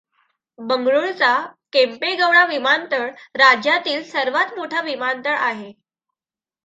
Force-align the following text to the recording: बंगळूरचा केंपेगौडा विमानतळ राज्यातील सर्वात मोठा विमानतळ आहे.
बंगळूरचा 0.59 1.33
केंपेगौडा 1.73 2.45
विमानतळ 2.45 3.07
राज्यातील 3.35 4.03
सर्वात 4.03 4.53
मोठा 4.57 4.81
विमानतळ 4.81 5.35
आहे. 5.37 5.71